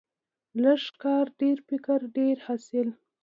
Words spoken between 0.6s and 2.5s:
لږ کار، ډیر فکر، ډیر